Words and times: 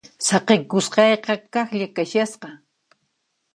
Saqikusqayqa 0.27 1.35
kaqlla 1.53 1.87
kashasqa. 1.95 2.49